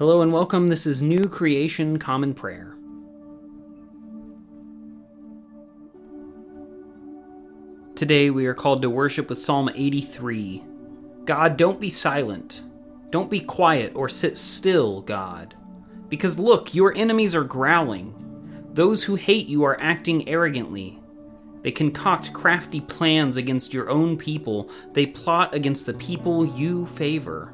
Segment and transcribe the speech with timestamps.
[0.00, 0.68] Hello and welcome.
[0.68, 2.74] This is New Creation Common Prayer.
[7.96, 10.64] Today we are called to worship with Psalm 83.
[11.26, 12.62] God, don't be silent.
[13.10, 15.54] Don't be quiet or sit still, God.
[16.08, 18.14] Because look, your enemies are growling.
[18.72, 20.98] Those who hate you are acting arrogantly.
[21.60, 24.70] They concoct crafty plans against your own people.
[24.94, 27.52] They plot against the people you favor.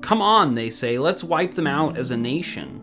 [0.00, 2.82] Come on, they say, let's wipe them out as a nation.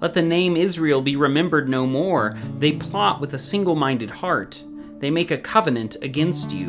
[0.00, 2.36] Let the name Israel be remembered no more.
[2.58, 4.62] They plot with a single minded heart.
[4.98, 6.66] They make a covenant against you.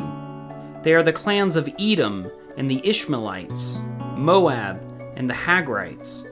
[0.82, 3.78] They are the clans of Edom and the Ishmaelites,
[4.16, 4.80] Moab
[5.16, 6.24] and the Hagrites,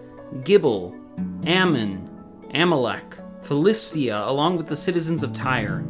[0.42, 0.98] Gebal,
[1.46, 2.08] Ammon,
[2.54, 5.84] Amalek, Philistia, along with the citizens of Tyre.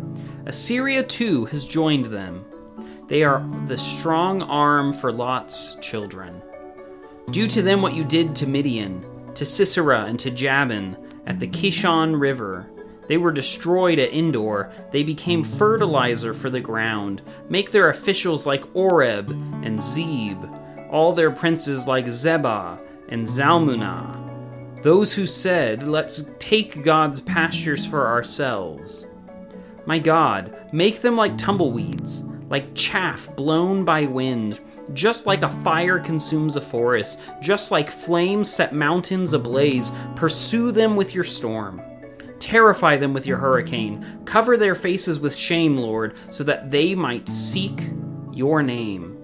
[0.46, 2.44] Assyria too has joined them.
[3.08, 6.42] They are the strong arm for Lot's children.
[7.30, 10.96] Do to them what you did to Midian, to Sisera, and to Jabin
[11.26, 12.70] at the Kishon River.
[13.06, 14.72] They were destroyed at Endor.
[14.90, 17.22] They became fertilizer for the ground.
[17.48, 19.30] Make their officials like Oreb
[19.62, 20.44] and Zeb,
[20.90, 24.82] all their princes like Zebah and Zalmunna.
[24.82, 29.06] Those who said, Let's take God's pastures for ourselves.
[29.86, 34.60] My God, make them like tumbleweeds like chaff blown by wind,
[34.92, 39.92] just like a fire consumes a forest, just like flames set mountains ablaze.
[40.16, 41.80] Pursue them with your storm.
[42.38, 44.22] Terrify them with your hurricane.
[44.26, 47.90] Cover their faces with shame, Lord, so that they might seek
[48.32, 49.18] your name.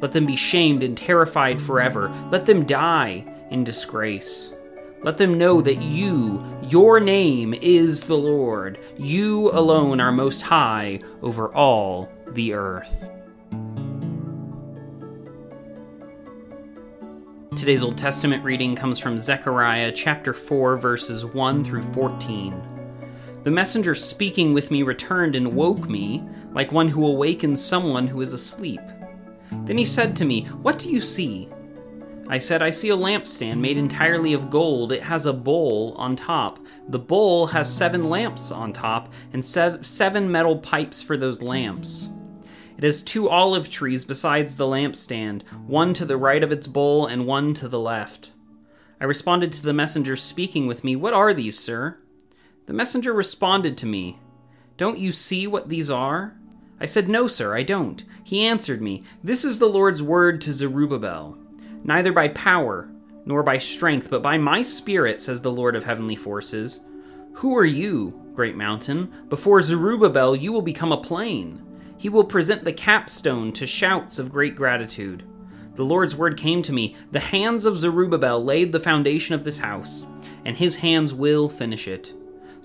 [0.00, 2.12] Let them be shamed and terrified forever.
[2.30, 4.52] Let them die in disgrace.
[5.02, 8.80] Let them know that you, your name, is the Lord.
[8.96, 13.08] You alone are most high over all the earth.
[17.54, 22.60] Today's Old Testament reading comes from Zechariah chapter 4, verses 1 through 14.
[23.44, 28.20] The messenger speaking with me returned and woke me, like one who awakens someone who
[28.20, 28.80] is asleep.
[29.64, 31.48] Then he said to me, What do you see?
[32.30, 34.92] I said, I see a lampstand made entirely of gold.
[34.92, 36.58] It has a bowl on top.
[36.86, 42.10] The bowl has seven lamps on top, and seven metal pipes for those lamps.
[42.76, 47.06] It has two olive trees besides the lampstand, one to the right of its bowl
[47.06, 48.32] and one to the left.
[49.00, 51.98] I responded to the messenger speaking with me, What are these, sir?
[52.66, 54.18] The messenger responded to me,
[54.76, 56.36] Don't you see what these are?
[56.78, 58.04] I said, No, sir, I don't.
[58.22, 61.38] He answered me, This is the Lord's word to Zerubbabel
[61.88, 62.86] neither by power
[63.24, 66.82] nor by strength, but by my spirit, says the Lord of heavenly forces.
[67.36, 69.10] Who are you, great mountain?
[69.30, 71.62] Before Zerubbabel, you will become a plain.
[71.96, 75.24] He will present the capstone to shouts of great gratitude.
[75.76, 79.60] The Lord's word came to me The hands of Zerubbabel laid the foundation of this
[79.60, 80.06] house,
[80.44, 82.12] and his hands will finish it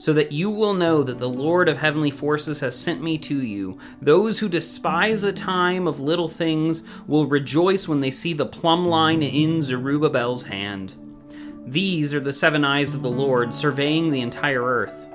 [0.04, 3.42] so that you will know that the Lord of heavenly forces has sent me to
[3.42, 3.78] you.
[4.02, 8.84] Those who despise a time of little things will rejoice when they see the plumb
[8.84, 10.94] line in Zerubbabel's hand.
[11.66, 15.08] These are the seven eyes of the Lord, surveying the entire earth.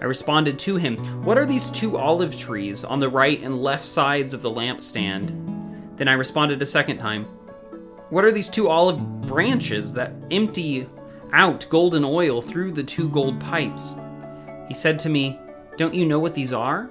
[0.00, 3.84] I responded to him, What are these two olive trees on the right and left
[3.84, 5.96] sides of the lampstand?
[5.96, 7.24] Then I responded a second time,
[8.10, 10.86] What are these two olive branches that empty
[11.34, 13.94] out golden oil through the two gold pipes.
[14.68, 15.38] He said to me,
[15.76, 16.90] Don't you know what these are?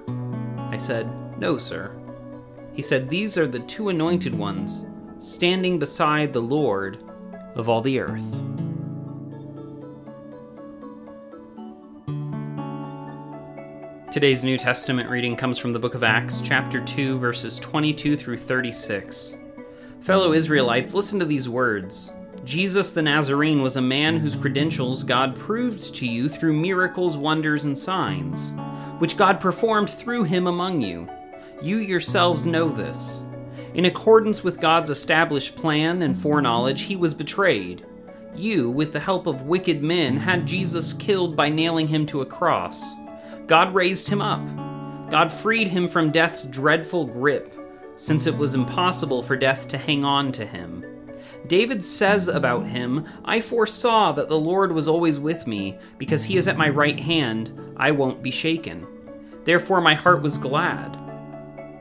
[0.56, 1.08] I said,
[1.38, 1.94] No, sir.
[2.72, 4.86] He said, These are the two anointed ones,
[5.18, 7.02] standing beside the Lord
[7.54, 8.40] of all the earth.
[14.12, 18.36] Today's New Testament reading comes from the book of Acts, chapter 2, verses 22 through
[18.36, 19.38] 36.
[20.00, 22.12] Fellow Israelites, listen to these words.
[22.44, 27.64] Jesus the Nazarene was a man whose credentials God proved to you through miracles, wonders,
[27.64, 28.52] and signs,
[28.98, 31.08] which God performed through him among you.
[31.62, 33.22] You yourselves know this.
[33.72, 37.86] In accordance with God's established plan and foreknowledge, he was betrayed.
[38.36, 42.26] You, with the help of wicked men, had Jesus killed by nailing him to a
[42.26, 42.84] cross.
[43.46, 44.44] God raised him up.
[45.10, 47.54] God freed him from death's dreadful grip,
[47.96, 50.84] since it was impossible for death to hang on to him.
[51.46, 56.36] David says about him, I foresaw that the Lord was always with me, because he
[56.38, 58.86] is at my right hand, I won't be shaken.
[59.44, 60.96] Therefore my heart was glad,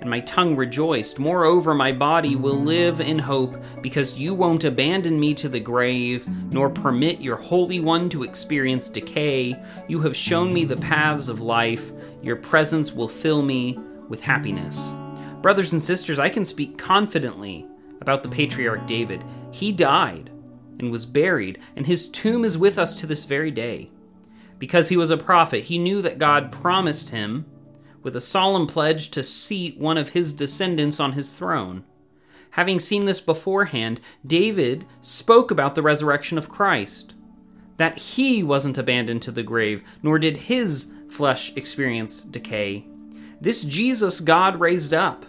[0.02, 1.18] and my tongue rejoiced.
[1.18, 6.28] Moreover, my body will live in hope, because you won't abandon me to the grave,
[6.52, 9.56] nor permit your Holy One to experience decay.
[9.88, 13.80] You have shown me the paths of life, your presence will fill me
[14.10, 14.94] with happiness.
[15.42, 17.66] Brothers and sisters, I can speak confidently
[18.02, 19.24] about the patriarch David.
[19.54, 20.32] He died,
[20.80, 23.92] and was buried, and his tomb is with us to this very day.
[24.58, 27.46] Because he was a prophet, he knew that God promised him,
[28.02, 31.84] with a solemn pledge, to seat one of his descendants on his throne.
[32.52, 37.14] Having seen this beforehand, David spoke about the resurrection of Christ.
[37.78, 42.88] That he wasn't abandoned to the grave, nor did his flesh experience decay.
[43.40, 45.28] This Jesus God raised up.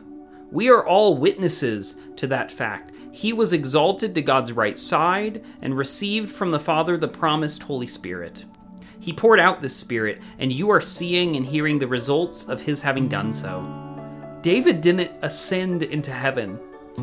[0.50, 2.90] We are all witnesses to that fact.
[3.14, 7.86] He was exalted to God's right side and received from the Father the promised Holy
[7.86, 8.44] Spirit.
[8.98, 12.82] He poured out this Spirit, and you are seeing and hearing the results of his
[12.82, 13.62] having done so.
[14.42, 16.58] David didn't ascend into heaven,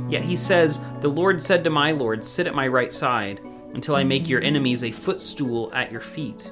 [0.09, 3.39] yet he says, The Lord said to my Lord, Sit at my right side
[3.73, 6.51] until I make your enemies a footstool at your feet.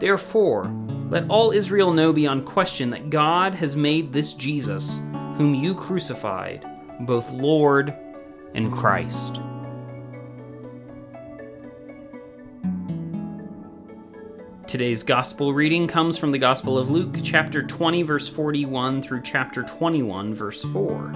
[0.00, 0.74] Therefore,
[1.10, 5.02] let all Israel know beyond question that God has made this Jesus,
[5.36, 6.66] whom you crucified,
[7.00, 7.94] both Lord
[8.54, 9.40] and Christ.
[14.66, 19.64] Today's gospel reading comes from the Gospel of Luke, chapter 20, verse 41 through chapter
[19.64, 21.12] 21, verse 4.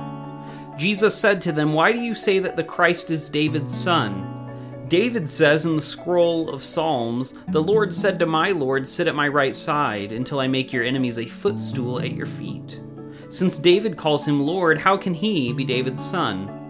[0.76, 4.86] Jesus said to them, Why do you say that the Christ is David's son?
[4.88, 9.14] David says in the scroll of Psalms, The Lord said to my Lord, Sit at
[9.14, 12.81] my right side until I make your enemies a footstool at your feet.
[13.31, 16.63] Since David calls him Lord, how can he be David's son?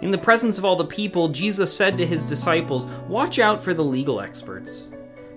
[0.00, 3.74] In the presence of all the people, Jesus said to his disciples, Watch out for
[3.74, 4.86] the legal experts.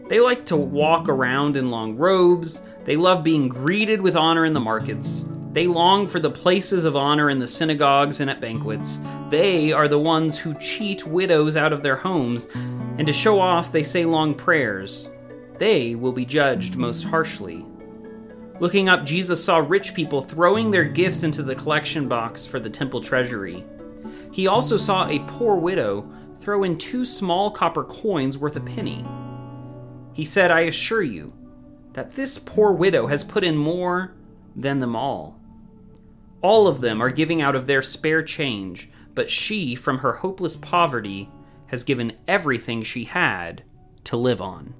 [0.08, 4.54] They like to walk around in long robes, they love being greeted with honor in
[4.54, 5.26] the markets.
[5.52, 9.00] They long for the places of honor in the synagogues and at banquets.
[9.30, 13.72] They are the ones who cheat widows out of their homes, and to show off,
[13.72, 15.10] they say long prayers.
[15.58, 17.66] They will be judged most harshly.
[18.60, 22.70] Looking up, Jesus saw rich people throwing their gifts into the collection box for the
[22.70, 23.66] temple treasury.
[24.32, 29.06] He also saw a poor widow throw in two small copper coins worth a penny.
[30.14, 31.34] He said, I assure you
[31.94, 34.14] that this poor widow has put in more
[34.56, 35.40] than them all.
[36.42, 40.56] All of them are giving out of their spare change, but she, from her hopeless
[40.56, 41.30] poverty,
[41.68, 43.64] has given everything she had
[44.06, 44.74] to live on.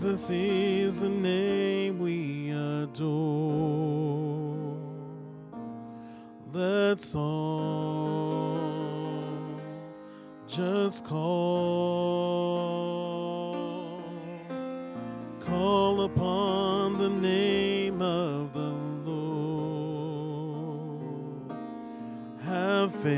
[0.00, 3.08] Jesus is the name we adore.
[6.52, 8.60] Let's all
[10.46, 11.24] just call,
[15.40, 18.70] call upon the name of the
[19.10, 20.38] Lord.
[22.44, 23.10] Have faith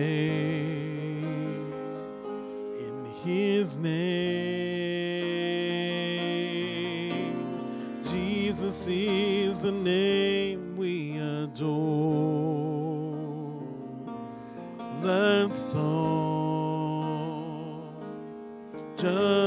[2.80, 4.69] in His name.
[8.60, 11.64] Jesus is the name we adore.
[15.00, 16.74] Let's all
[18.98, 19.39] just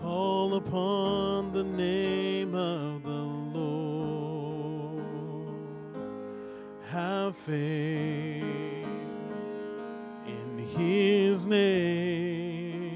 [0.00, 3.10] Call upon the name of the
[3.58, 5.04] Lord.
[6.88, 8.44] Have faith
[10.26, 12.86] in his name.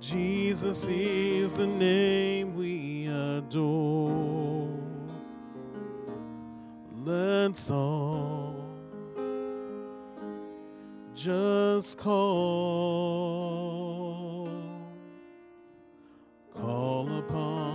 [0.00, 4.68] Jesus is the name we adore.
[6.92, 8.66] Let's all
[11.16, 12.16] just call,
[17.28, 17.65] upon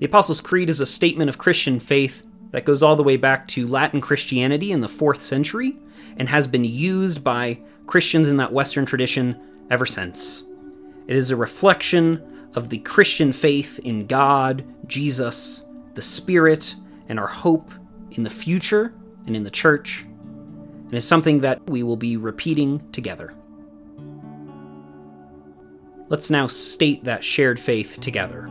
[0.00, 3.46] The Apostles' Creed is a statement of Christian faith that goes all the way back
[3.48, 5.76] to Latin Christianity in the 4th century
[6.16, 10.42] and has been used by Christians in that Western tradition ever since.
[11.06, 16.74] It is a reflection of the Christian faith in God, Jesus, the Spirit,
[17.08, 17.70] and our hope
[18.10, 18.92] in the future
[19.26, 23.32] and in the church, and is something that we will be repeating together.
[26.08, 28.50] Let's now state that shared faith together.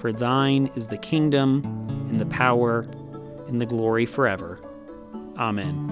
[0.00, 1.62] For thine is the kingdom,
[2.08, 2.86] and the power,
[3.48, 4.58] and the glory forever.
[5.36, 5.90] Amen.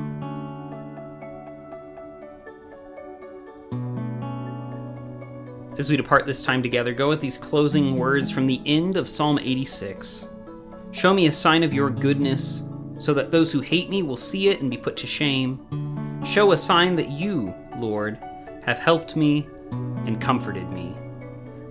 [5.77, 9.11] As we depart this time together, go with these closing words from the end of
[9.11, 10.27] Psalm 86.
[10.91, 12.65] Show me a sign of your goodness,
[12.97, 16.23] so that those who hate me will see it and be put to shame.
[16.25, 18.19] Show a sign that you, Lord,
[18.65, 19.47] have helped me
[20.07, 20.97] and comforted me.